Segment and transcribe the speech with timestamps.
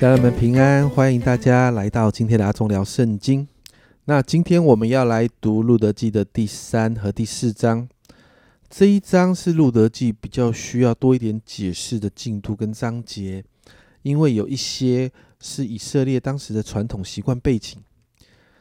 [0.00, 3.46] 家人们平安，欢迎大家来到今天的阿忠聊圣经。
[4.06, 7.86] 那今天我们要来读路德记的第三和第四章。
[8.70, 13.44] 这一章是路德记比较需要多一点解释的进度跟章节，
[14.00, 17.78] 因为有一些是以色列当时的传统习惯背景。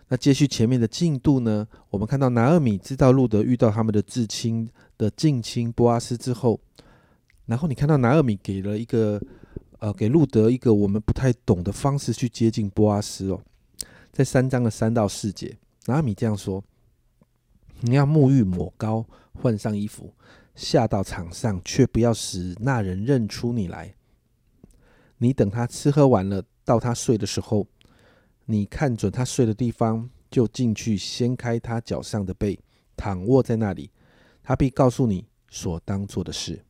[0.09, 6.59] 那接续前面的进度呢，我们看到拿厄米知道路德遇到他们的至亲的近亲波阿斯之后，
[7.45, 9.21] 然后你看到拿厄米给了一个。
[9.79, 13.41] 呃，给路德一个我们不太懂的方式去接近波阿斯哦，
[14.11, 16.63] 在三章的三到四节，拿米这样说：
[17.81, 20.13] 你要沐浴抹膏，换上衣服，
[20.53, 23.95] 下到场上，却不要使那人认出你来。
[25.19, 27.65] 你等他吃喝完了，到他睡的时候，
[28.45, 32.59] 你看准他睡的地方，就进去掀开他脚上的被，
[32.97, 33.89] 躺卧在那里，
[34.43, 36.65] 他必告诉你所当做的事。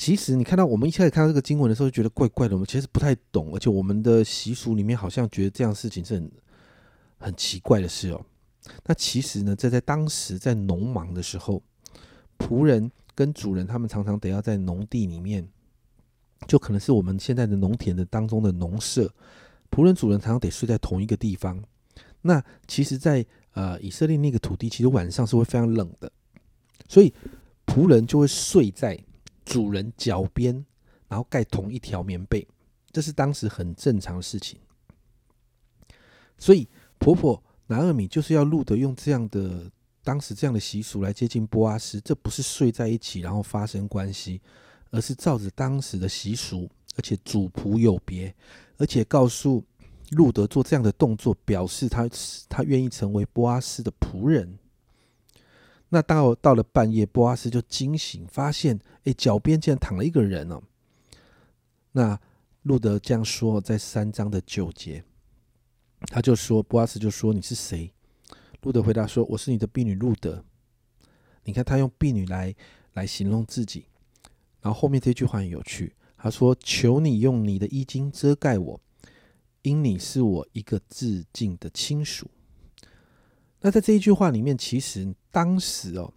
[0.00, 2.54] 其实你看到我们一开始看到这个经文的时候，觉得怪怪的。
[2.54, 6.32] 我们其实不太懂，而且我们的习俗里面好像觉得这样事情是很
[7.18, 8.24] 很奇怪的事哦。
[8.86, 11.62] 那其实呢，这在当时在农忙的时候，
[12.38, 15.46] 仆人跟主人他们常常得要在农地里面，
[16.48, 19.12] 就可能是我们现在的农田的当中的农舍，
[19.70, 21.62] 仆人主人常常得睡在同一个地方。
[22.22, 26.10] 那其实，在呃以色列那个土地，其实晚上是会非常冷的，
[26.88, 27.12] 所以
[27.66, 28.98] 仆人就会睡在。
[29.50, 30.64] 主人脚边，
[31.08, 32.46] 然后盖同一条棉被，
[32.92, 34.60] 这是当时很正常的事情。
[36.38, 39.68] 所以婆婆拿二米就是要路德用这样的
[40.04, 44.40] 当时这样的习俗来接近波阿斯，这不是睡在一起然后发生关系，
[44.92, 48.32] 而是照着当时的习俗，而且主仆有别，
[48.76, 49.64] 而且告诉
[50.10, 52.08] 路德做这样的动作，表示他
[52.48, 54.56] 他愿意成为波阿斯的仆人。
[55.90, 60.62] 那到到了半夜，波阿斯就惊醒，发现哎，脚边竟然躺了一个人哦。
[61.92, 62.18] 那
[62.62, 65.02] 路德这样说，在三章的九节，
[66.02, 67.92] 他就说，波阿斯就说：“你是谁？”
[68.62, 70.44] 路德回答说：“我是你的婢女路德。”
[71.44, 72.54] 你看他用婢女来
[72.92, 73.86] 来形容自己，
[74.60, 78.80] 然后后面这句话很有趣，他说：“求你用你的衣襟遮盖我，
[79.62, 82.30] 因你是我一个至敬的亲属。”
[83.62, 86.14] 那在这一句话里面，其实当时哦，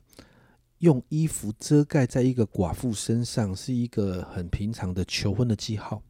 [0.78, 6.02] 用衣服遮盖在一个寡妇身上，是一个很平常的求婚的记号，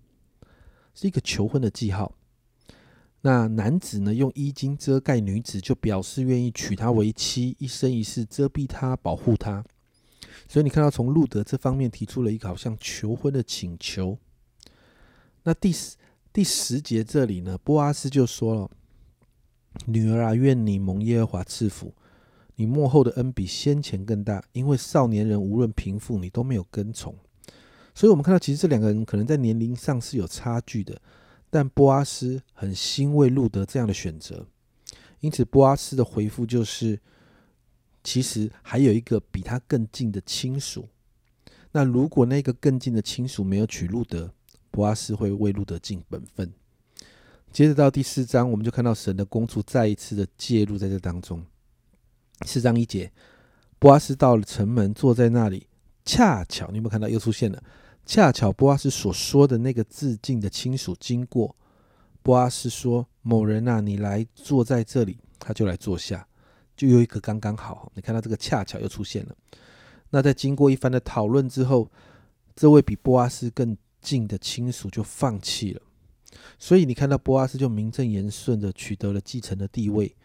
[0.94, 2.14] 是一个求婚的记号。
[3.22, 9.64] 那男子呢，用衣襟遮盖女子，就表示愿意娶她为妻，一生一世遮蔽她，保护她。
[10.48, 14.20] 所以你看到从路德这方面提出了一个好像求婚的请求。
[15.42, 15.96] 那第十
[16.32, 18.70] 第十节这里呢，波阿斯就说了。
[19.86, 21.94] 女儿啊，愿你蒙耶和华赐福，
[22.56, 27.16] 你幕后的恩比先前更大，因为少年人无论贫富，你都没有跟从。
[27.96, 31.00] 所以，我们看到其实这两个人可能在年龄上是有差距的，
[31.50, 34.48] 但波阿斯很欣慰路德这样的选择，
[35.20, 37.00] 因此波阿斯的回复就是：
[38.04, 40.88] 其实还有一个比他更近的亲属。
[41.72, 44.32] 那如果那个更近的亲属没有娶路德，
[44.72, 46.52] 波阿斯会为路德尽本分。
[47.54, 51.46] 接着到第四章，我们就看到神的公主再一次的介入在这当中。
[52.48, 53.12] 四章一节，
[53.78, 55.68] 波阿斯到了城门，坐在那里。
[56.04, 57.64] 恰巧你有没有看到又出现了？
[58.08, 61.56] 恰巧波阿斯所说的那个自尽的亲属经过，
[62.24, 66.28] 波阿斯说：“某人啊，你来坐在这里。”他就来坐下，
[66.76, 67.92] 就有一个刚刚好。
[67.94, 69.36] 你看到这个恰巧又出现了。
[70.10, 71.88] 那在经过一番的讨论之后，
[72.56, 75.82] 这位比波阿斯更近的亲属就放弃了。
[76.58, 80.16] 所以你看到波阿斯就名正言顺的取得了继承的地位，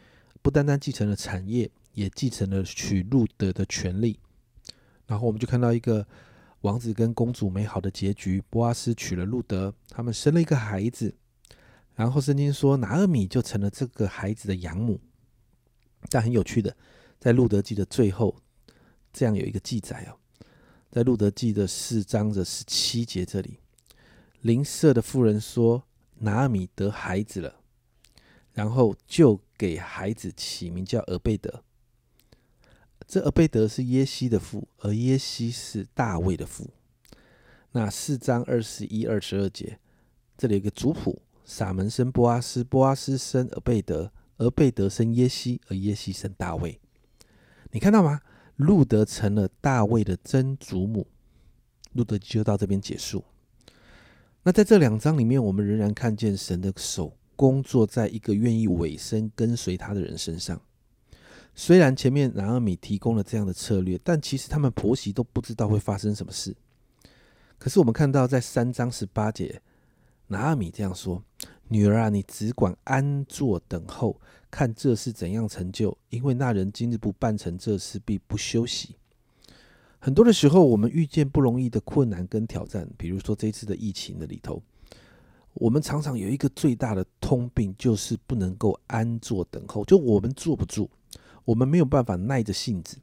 [0.43, 4.19] 不单单继承了产业，也继承了娶路德的权利。
[5.07, 6.07] 然后我们就看到一个
[6.61, 11.15] 王子跟公主美好的结局，波阿斯娶了路德，他们生了一个孩子。
[11.95, 15.01] 然后圣经说拿尔米就成了这个孩子的养母。
[16.11, 16.77] 但很有趣的，
[17.19, 18.37] 在路德记的最后，
[19.13, 20.15] 这样有一个记载哦，
[20.93, 23.59] 在路德记的四章的十七节这里，
[24.43, 25.83] 邻舍的妇人说。
[26.21, 27.61] 拿阿米得孩子了，
[28.53, 31.63] 然后就给孩子起名叫俄贝德。
[33.07, 36.71] 这俄贝德是耶西的父，而耶西是大卫的父。
[37.73, 39.79] 那四章二十一、二十二节，
[40.37, 46.81] 这里有个族谱：撒门生波阿斯，波阿斯生俄贝德，俄贝德生耶西，而耶西生大卫。
[47.71, 48.21] 你看到吗？
[48.57, 51.07] 路德成了大卫的曾祖母。
[51.93, 53.25] 路德就到这边结束。
[54.43, 60.61] 那在这两章里面，我们仍然看见神的手工作在一个愿意委身跟随他的人身上。
[61.55, 66.57] 虽然前面拿阿米提供了这样的策略，但其实他们婆媳都不知道会发生什么事。
[67.59, 69.61] 可是我们看到在三章十八节，
[70.29, 71.23] 拿阿米这样说
[71.67, 74.21] ：“女儿啊，你只管安坐等候，
[74.51, 75.99] 看这事怎样成就。
[76.11, 78.95] 因为那人今日不办成这事，必不休息。”
[80.01, 84.63] 很多的时候，我们遇见不容易的困难跟挑战，比如说这次的疫情的里头，
[85.55, 90.89] 我们常常有一个最大的通病，就是不能够安坐等候，就我们坐不住，
[91.45, 92.97] 我们没有办法耐着性子，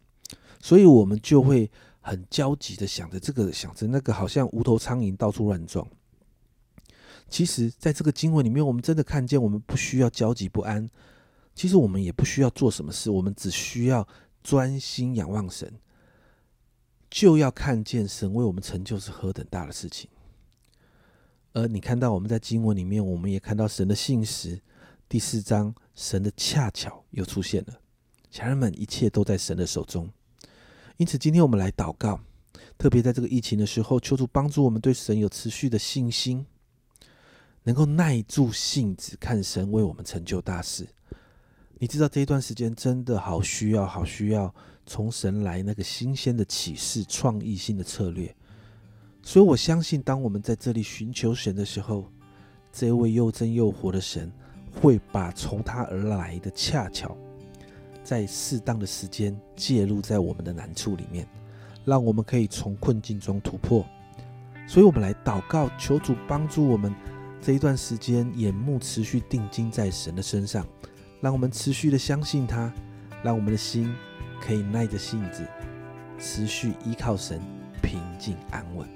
[0.62, 1.70] 所以我们就会
[2.00, 5.86] 很焦急的想着这个，想着那个，好像无头苍蝇到处乱撞。
[7.28, 10.90] 其实，在这个经文里面，我们真的看见，我们不需要焦急不安，
[11.54, 14.08] 其实我们也不需要做什么事，我们只需要
[14.42, 15.74] 专心仰望神。
[17.16, 20.10] 就要看见神为我们成就是何等大的事情，
[21.54, 24.62] 而你看到我们在经文里面，我们也看到神的信实。
[25.08, 27.80] 第四章，神的恰巧又出现了，
[28.30, 30.10] 家人们，一切都在神的手中。
[30.98, 32.20] 因此，今天我们来祷告，
[32.78, 36.46] 特别在这个疫情的时候，求主帮助我们对神有持续的信心，
[37.64, 40.86] 能够耐住性子看神为我们成就大事。
[41.78, 44.54] 你知道这一段时间真的好需要，好需要
[44.86, 48.34] 从神来那个新鲜的启示、创意性的策略。
[49.22, 52.06] 所以我相信，当我们在这里寻求神的时候，
[52.72, 54.32] 这位又真又活的神
[54.72, 57.18] 会把从他而来的恰巧，
[58.04, 61.28] 在适当的时间介入在我们的难处里面，
[61.84, 63.86] 让我们可以从困境中突破。
[64.68, 66.94] 所以，我们来祷告，求主帮助我们
[67.42, 70.68] 这一段时间眼目持续定睛在神的身上。
[71.22, 72.72] 让我们持续的相信他，
[73.24, 73.92] 让我们的心
[74.42, 75.46] 可以耐着性子，
[76.20, 77.42] 持续依靠神，
[77.82, 78.88] 平静安稳。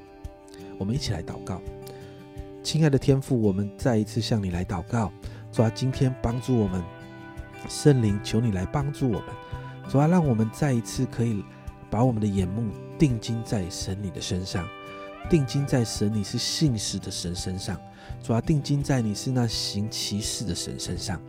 [0.77, 1.61] 我们一起来祷告，
[2.63, 5.11] 亲爱的天父，我们再一次向你来祷告，
[5.51, 6.83] 主啊，今天帮助我们，
[7.67, 9.23] 圣灵，求你来帮助我们，
[9.89, 11.43] 主啊，让我们再一次可以
[11.89, 14.65] 把我们的眼目定睛在神你的身上，
[15.29, 17.77] 定睛在神你是信实的神身上，
[18.23, 21.21] 主啊，定睛在你是那行奇事的神身上。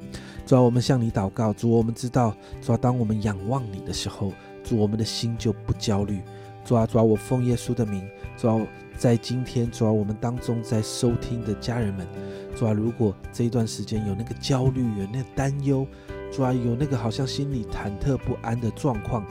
[0.47, 4.33] 主啊，我们向你祷告，主，我们知道，主啊，当我们仰望你的时候，
[4.65, 6.21] 主，我们的心就不焦虑。
[6.65, 8.07] 主啊，主啊，我奉耶稣的名，
[8.37, 8.67] 主啊，
[8.97, 12.07] 在今天，主啊，我们当中在收听的家人们，
[12.55, 15.87] 主啊，如果这一段时间有那个焦虑，有那个担忧，
[16.31, 19.25] 主啊，有那个好像心里忐忑不安的状况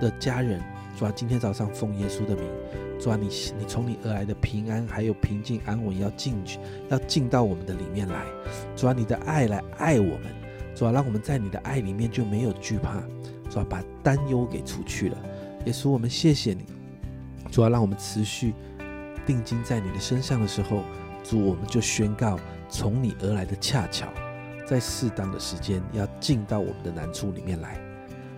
[0.00, 0.60] 的家人，
[0.98, 2.44] 主啊，今天早上奉耶稣的名，
[2.98, 6.58] 主啊，你你从你而来的平安还有平静安稳要进去，
[6.88, 8.24] 要进到我们的里面来，
[8.74, 10.41] 主啊，你的爱来爱我们。
[10.82, 13.00] 主啊，让我们在你的爱里面就没有惧怕。
[13.48, 15.16] 主啊，把担忧给除去了。
[15.64, 16.64] 耶稣，我们谢谢你。
[17.52, 18.52] 主啊，让我们持续
[19.24, 20.82] 定睛在你的身上的时候，
[21.22, 22.36] 主，我们就宣告
[22.68, 24.08] 从你而来的恰巧，
[24.66, 27.80] 在适当的时间要进到我们的难处里面来。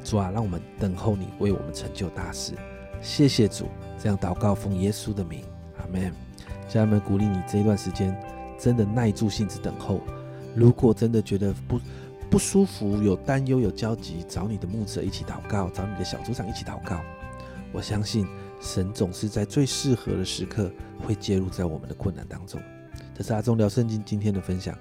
[0.05, 2.53] 主啊，让我们等候你为我们成就大事。
[3.01, 3.69] 谢谢主，
[3.99, 5.43] 这样祷告奉耶稣的名，
[5.79, 6.13] 阿门。
[6.69, 8.15] 家人们，鼓励你这一段时间
[8.59, 10.03] 真的耐住性子等候。
[10.55, 11.81] 如果真的觉得不，
[12.31, 17.01] 不舒服，有担忧，有焦急，找你的牧者一起祷告，找你的小组长一起祷告。
[17.73, 18.27] 我相信
[18.61, 22.61] 神总是在最适合的时刻会介入在我们的困难当中。
[23.15, 24.77] 这是阿忠聊圣经今天的分享，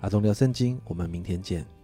[0.00, 1.77] 阿忠聊圣经，我们明天见。